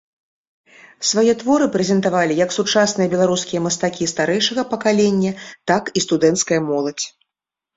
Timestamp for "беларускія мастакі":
3.13-4.09